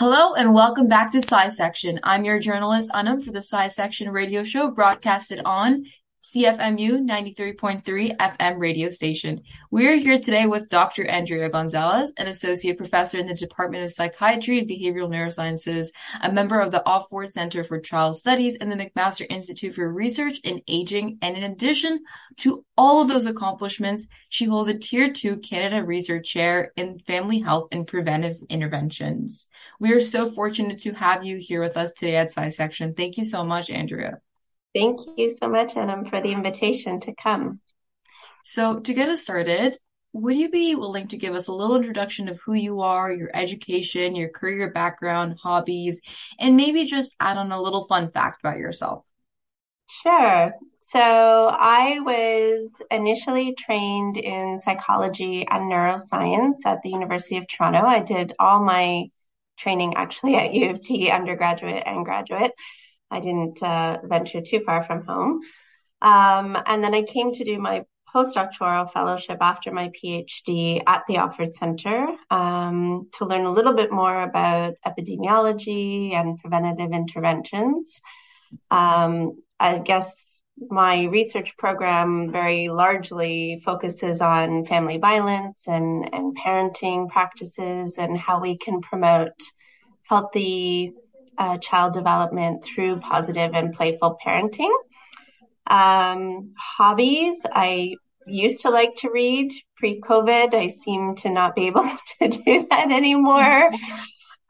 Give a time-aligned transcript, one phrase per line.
[0.00, 2.00] Hello and welcome back to Sci Section.
[2.02, 5.84] I'm your journalist Anam for the Sci Section radio show broadcasted on
[6.22, 9.40] CFMU 93.3 FM radio station.
[9.70, 11.06] We're here today with Dr.
[11.06, 15.86] Andrea Gonzalez, an associate professor in the Department of Psychiatry and Behavioral Neurosciences,
[16.22, 20.40] a member of the Offord Center for Child Studies and the McMaster Institute for Research
[20.40, 21.16] in Aging.
[21.22, 22.00] And in addition
[22.40, 27.38] to all of those accomplishments, she holds a Tier 2 Canada Research Chair in Family
[27.38, 29.46] Health and Preventive Interventions.
[29.78, 32.94] We are so fortunate to have you here with us today at SciSection.
[32.94, 34.20] Thank you so much, Andrea.
[34.74, 37.60] Thank you so much, Anam, for the invitation to come.
[38.44, 39.76] So, to get us started,
[40.12, 43.30] would you be willing to give us a little introduction of who you are, your
[43.34, 46.00] education, your career background, hobbies,
[46.38, 49.04] and maybe just add on a little fun fact about yourself?
[49.88, 50.52] Sure.
[50.78, 57.80] So, I was initially trained in psychology and neuroscience at the University of Toronto.
[57.80, 59.10] I did all my
[59.58, 62.52] training actually at U of T, undergraduate and graduate.
[63.10, 65.40] I didn't uh, venture too far from home.
[66.02, 71.14] Um, and then I came to do my postdoctoral fellowship after my PhD at the
[71.14, 78.00] Offord Center um, to learn a little bit more about epidemiology and preventative interventions.
[78.70, 87.08] Um, I guess my research program very largely focuses on family violence and, and parenting
[87.08, 89.40] practices and how we can promote
[90.02, 90.94] healthy
[91.38, 94.72] uh, child development through positive and playful parenting.
[95.66, 97.94] Um, hobbies, I
[98.26, 100.54] used to like to read pre COVID.
[100.54, 103.70] I seem to not be able to do that anymore.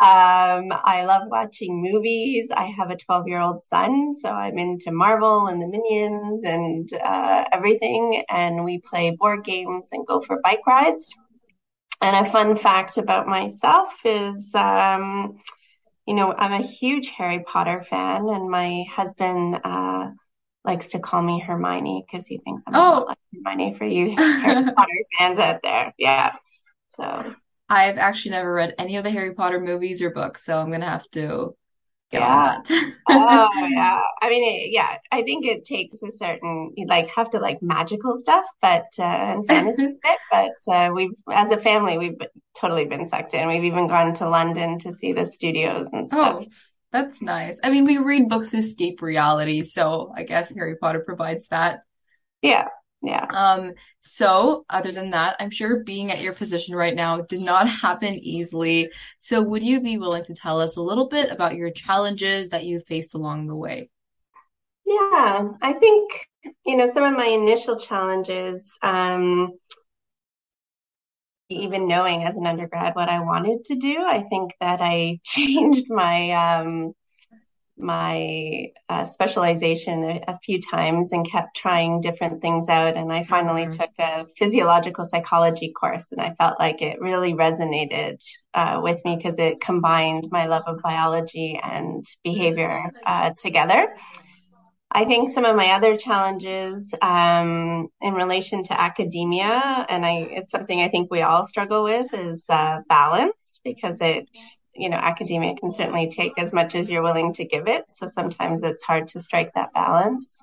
[0.00, 2.50] Um, I love watching movies.
[2.50, 6.90] I have a 12 year old son, so I'm into Marvel and the Minions and
[6.94, 8.24] uh, everything.
[8.30, 11.14] And we play board games and go for bike rides.
[12.00, 15.36] And a fun fact about myself is um,
[16.10, 20.10] you know, I'm a huge Harry Potter fan, and my husband uh,
[20.64, 23.04] likes to call me Hermione because he thinks I'm oh.
[23.06, 25.94] like Hermione for you Harry Potter fans out there.
[25.98, 26.32] Yeah.
[26.96, 27.32] So
[27.68, 30.84] I've actually never read any of the Harry Potter movies or books, so I'm gonna
[30.84, 31.54] have to
[32.12, 32.58] yeah.
[33.08, 34.00] oh yeah.
[34.20, 34.98] I mean, it, yeah.
[35.12, 39.02] I think it takes a certain you like have to like magical stuff, but uh,
[39.02, 40.18] and fantasy bit.
[40.30, 42.18] But uh, we've as a family we've
[42.54, 43.48] totally been sucked in.
[43.48, 46.44] We've even gone to London to see the studios and stuff.
[46.44, 46.46] Oh,
[46.92, 47.60] that's nice.
[47.62, 51.80] I mean, we read books to escape reality, so I guess Harry Potter provides that.
[52.42, 52.66] Yeah.
[53.02, 53.24] Yeah.
[53.32, 57.68] Um, so other than that, I'm sure being at your position right now did not
[57.68, 58.90] happen easily.
[59.18, 62.64] So would you be willing to tell us a little bit about your challenges that
[62.64, 63.90] you faced along the way?
[64.84, 66.10] Yeah, I think,
[66.66, 69.52] you know, some of my initial challenges, um,
[71.48, 75.86] even knowing as an undergrad what I wanted to do, I think that I changed
[75.88, 76.92] my um,
[77.80, 82.96] my uh, specialization a, a, few times and kept trying different things out.
[82.96, 83.80] And I finally mm-hmm.
[83.80, 88.22] took a physiological psychology course, and I felt like it really resonated
[88.54, 93.94] uh, with me because it combined my love of biology and behavior uh, together.
[94.92, 100.50] I think some of my other challenges um, in relation to academia, and I, it's
[100.50, 104.28] something I think we all struggle with, is uh, balance because it
[104.80, 107.84] you know, academia can certainly take as much as you're willing to give it.
[107.88, 110.42] So sometimes it's hard to strike that balance.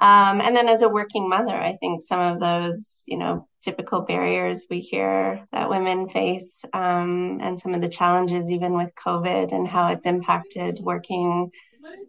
[0.00, 4.00] Um, and then as a working mother, I think some of those, you know, typical
[4.00, 9.52] barriers we hear that women face um, and some of the challenges, even with COVID
[9.52, 11.50] and how it's impacted working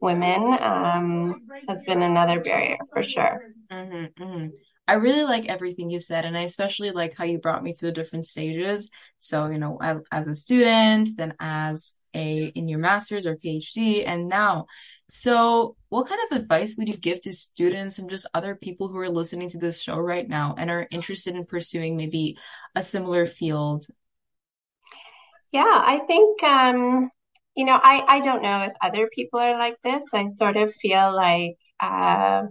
[0.01, 3.49] women, um, has been another barrier for sure.
[3.71, 4.47] Mm-hmm, mm-hmm.
[4.87, 7.89] I really like everything you said, and I especially like how you brought me through
[7.89, 8.91] the different stages.
[9.17, 9.79] So, you know,
[10.11, 14.65] as a student, then as a in your master's or PhD, and now.
[15.07, 18.97] So, what kind of advice would you give to students and just other people who
[18.97, 22.37] are listening to this show right now and are interested in pursuing maybe
[22.75, 23.85] a similar field?
[25.51, 27.09] Yeah, I think um,
[27.55, 30.03] you know, I I don't know if other people are like this.
[30.13, 31.55] I sort of feel like.
[31.79, 32.43] Uh,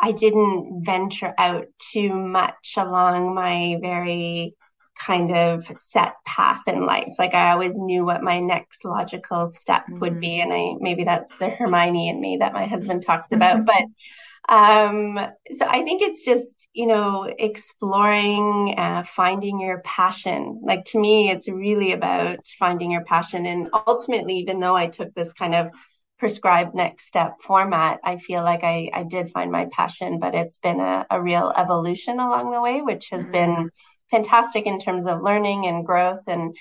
[0.00, 4.54] I didn't venture out too much along my very
[4.98, 7.14] kind of set path in life.
[7.18, 9.98] Like I always knew what my next logical step mm-hmm.
[10.00, 10.40] would be.
[10.40, 13.64] And I maybe that's the Hermione in me that my husband talks about.
[13.66, 13.84] but
[14.48, 15.18] um
[15.56, 20.60] so I think it's just, you know, exploring, uh, finding your passion.
[20.62, 23.46] Like to me, it's really about finding your passion.
[23.46, 25.68] And ultimately, even though I took this kind of
[26.20, 30.58] prescribed next step format, I feel like I, I did find my passion, but it's
[30.58, 33.32] been a, a real evolution along the way, which has mm-hmm.
[33.32, 33.70] been
[34.12, 36.24] fantastic in terms of learning and growth.
[36.28, 36.54] And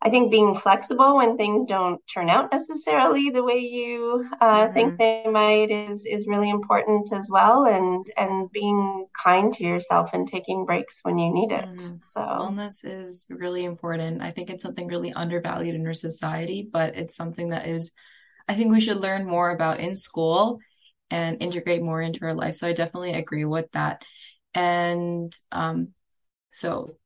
[0.00, 4.74] I think being flexible when things don't turn out necessarily the way you uh, mm-hmm.
[4.74, 10.10] think they might is is really important as well, and and being kind to yourself
[10.12, 11.64] and taking breaks when you need it.
[11.64, 11.96] Mm-hmm.
[12.06, 14.22] So wellness is really important.
[14.22, 17.92] I think it's something really undervalued in our society, but it's something that is,
[18.48, 20.60] I think we should learn more about in school
[21.10, 22.54] and integrate more into our life.
[22.54, 24.02] So I definitely agree with that.
[24.54, 25.88] And um,
[26.50, 26.96] so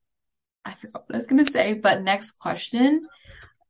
[0.63, 3.07] I forgot what I was going to say, but next question.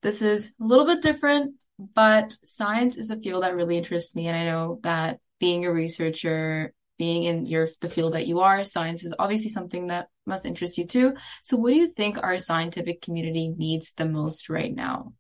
[0.01, 4.27] This is a little bit different, but science is a field that really interests me.
[4.27, 8.63] And I know that being a researcher, being in your, the field that you are,
[8.63, 11.13] science is obviously something that must interest you too.
[11.43, 15.13] So what do you think our scientific community needs the most right now?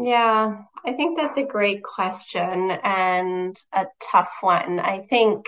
[0.00, 4.80] Yeah, I think that's a great question and a tough one.
[4.80, 5.46] I think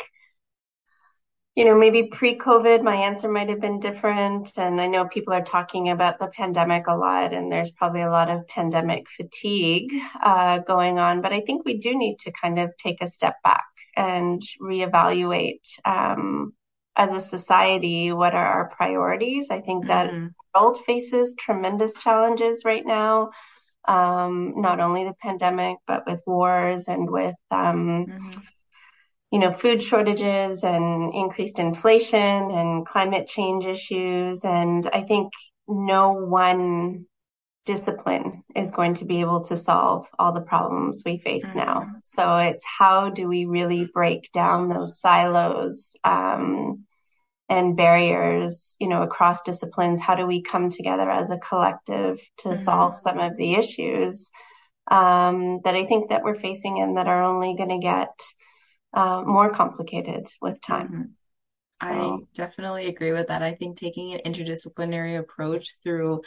[1.54, 4.52] you know, maybe pre COVID, my answer might have been different.
[4.56, 8.10] And I know people are talking about the pandemic a lot, and there's probably a
[8.10, 11.20] lot of pandemic fatigue uh, going on.
[11.20, 15.68] But I think we do need to kind of take a step back and reevaluate
[15.84, 16.54] um,
[16.96, 19.50] as a society what are our priorities.
[19.50, 20.28] I think that mm-hmm.
[20.28, 23.30] the world faces tremendous challenges right now.
[23.86, 28.40] Um, not only the pandemic, but with wars and with um, mm-hmm
[29.32, 34.44] you know, food shortages and increased inflation and climate change issues.
[34.44, 35.32] And I think
[35.66, 37.06] no one
[37.64, 41.58] discipline is going to be able to solve all the problems we face mm-hmm.
[41.58, 41.86] now.
[42.02, 46.84] So it's how do we really break down those silos um,
[47.52, 50.00] and barriers, you know, across disciplines?
[50.00, 52.62] How do we come together as a collective to mm-hmm.
[52.62, 54.30] solve some of the issues
[54.90, 58.08] um, that I think that we're facing and that are only going to get
[58.94, 60.88] uh, more complicated with time.
[60.88, 61.04] Mm-hmm.
[61.84, 63.42] I definitely agree with that.
[63.42, 66.22] I think taking an interdisciplinary approach through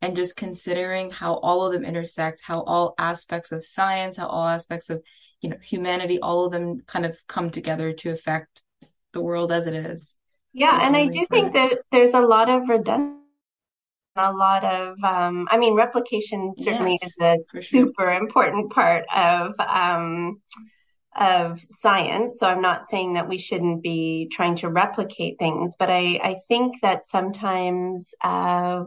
[0.00, 4.46] and just considering how all of them intersect, how all aspects of science, how all
[4.46, 5.02] aspects of,
[5.40, 8.62] you know, humanity, all of them kind of come together to affect
[9.12, 10.16] the world as it is.
[10.54, 13.20] Yeah, and I do think that there's a lot of redundancy
[14.16, 17.62] a lot of um, i mean replication certainly yes, is a sure.
[17.62, 20.40] super important part of um,
[21.16, 22.38] of science.
[22.38, 26.36] So I'm not saying that we shouldn't be trying to replicate things, but I, I
[26.48, 28.84] think that sometimes uh,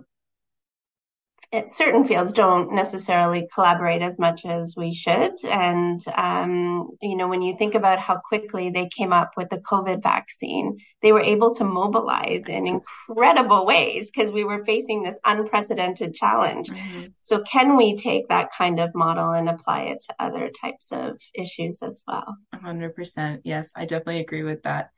[1.69, 5.33] certain fields don't necessarily collaborate as much as we should.
[5.45, 9.59] And, um, you know, when you think about how quickly they came up with the
[9.59, 15.17] COVID vaccine, they were able to mobilize in incredible ways because we were facing this
[15.23, 16.69] unprecedented challenge.
[16.69, 17.05] Mm-hmm.
[17.21, 21.17] So, can we take that kind of model and apply it to other types of
[21.33, 22.35] issues as well?
[22.55, 23.41] 100%.
[23.45, 24.89] Yes, I definitely agree with that.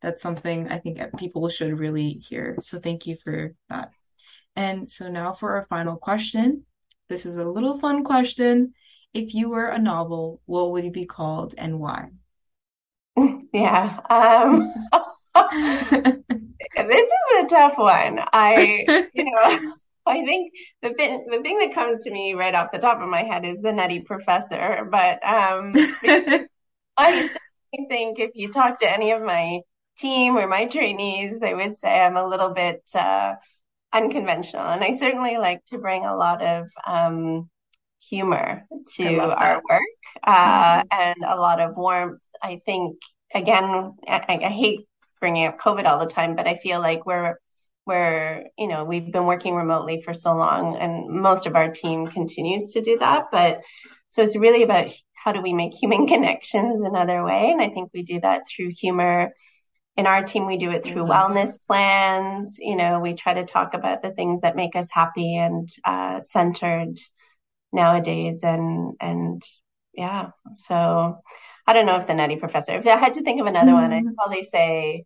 [0.00, 2.56] That's something I think people should really hear.
[2.60, 3.90] So, thank you for that.
[4.58, 6.64] And so now for our final question.
[7.08, 8.74] This is a little fun question.
[9.14, 12.08] If you were a novel, what would you be called and why?
[13.50, 13.98] Yeah.
[14.10, 14.74] Um,
[16.76, 18.20] this is a tough one.
[18.32, 18.84] I,
[19.14, 19.74] you know,
[20.04, 20.52] I think
[20.82, 23.46] the thing, the thing that comes to me right off the top of my head
[23.46, 24.86] is the Nutty Professor.
[24.90, 25.72] But um,
[26.98, 27.30] I
[27.88, 29.60] think if you talk to any of my
[29.96, 33.36] team or my trainees, they would say I'm a little bit uh,
[33.92, 34.66] unconventional.
[34.66, 37.48] And I certainly like to bring a lot of um,
[38.00, 38.64] humor
[38.96, 39.82] to our work
[40.22, 40.88] uh, mm-hmm.
[40.90, 42.22] and a lot of warmth.
[42.42, 42.98] I think,
[43.34, 44.86] again, I, I, hate
[45.20, 47.36] bringing up COVID all the time, but I feel like we're
[47.88, 52.06] we're you know we've been working remotely for so long and most of our team
[52.06, 53.62] continues to do that but
[54.10, 57.90] so it's really about how do we make human connections another way and i think
[57.94, 59.32] we do that through humor
[59.98, 61.10] in our team we do it through mm-hmm.
[61.10, 65.36] wellness plans you know we try to talk about the things that make us happy
[65.36, 66.96] and uh, centered
[67.72, 69.42] nowadays and and
[69.92, 71.18] yeah so
[71.66, 73.82] i don't know if the nutty professor if i had to think of another mm-hmm.
[73.82, 74.14] one i'd mm-hmm.
[74.14, 75.04] probably say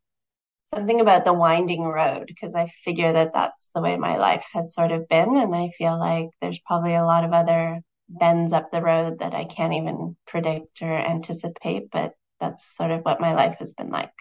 [0.73, 4.75] something about the winding road because i figure that that's the way my life has
[4.75, 8.71] sort of been and i feel like there's probably a lot of other bends up
[8.71, 13.35] the road that i can't even predict or anticipate but that's sort of what my
[13.35, 14.13] life has been like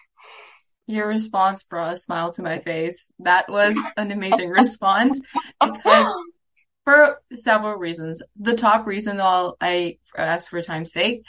[0.92, 3.10] your response brought a smile to my face.
[3.20, 5.20] That was an amazing response
[5.60, 6.12] because
[6.84, 8.22] for several reasons.
[8.38, 11.24] The top reason I'll, I ask for time's sake,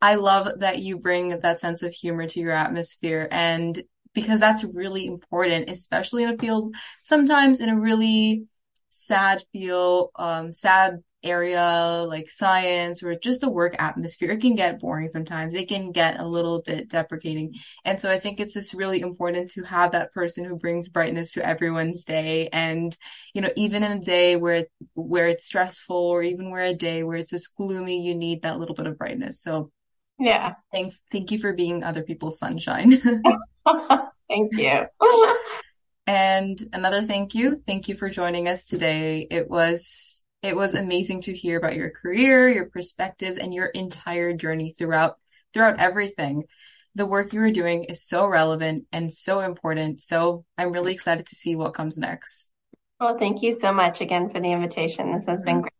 [0.00, 3.82] I love that you bring that sense of humor to your atmosphere and
[4.14, 8.44] because that's really important, especially in a field, sometimes in a really
[8.88, 14.78] sad feel, um, sad area like science or just the work atmosphere, it can get
[14.78, 15.54] boring sometimes.
[15.54, 17.54] It can get a little bit deprecating.
[17.84, 21.32] And so I think it's just really important to have that person who brings brightness
[21.32, 22.48] to everyone's day.
[22.52, 22.96] And,
[23.32, 27.02] you know, even in a day where, where it's stressful or even where a day
[27.02, 29.40] where it's just gloomy, you need that little bit of brightness.
[29.42, 29.72] So
[30.18, 30.54] yeah.
[30.72, 32.92] Thank, thank you for being other people's sunshine.
[34.28, 34.86] thank you.
[36.06, 37.62] and another thank you.
[37.66, 39.26] Thank you for joining us today.
[39.30, 44.34] It was it was amazing to hear about your career, your perspectives, and your entire
[44.34, 45.16] journey throughout
[45.54, 46.44] throughout everything.
[46.94, 50.02] The work you are doing is so relevant and so important.
[50.02, 52.52] So I'm really excited to see what comes next.
[53.00, 55.12] Well, thank you so much again for the invitation.
[55.12, 55.62] This has been mm-hmm.
[55.62, 55.72] great.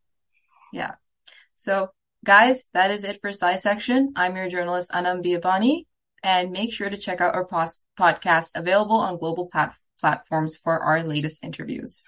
[0.73, 0.93] Yeah.
[1.57, 1.91] So
[2.25, 4.15] guys, that is it for Sci Section.
[4.17, 5.85] I'm your journalist Anam Biabani,
[6.23, 10.81] and make sure to check out our pos- podcast available on global pat- platforms for
[10.81, 12.03] our latest interviews.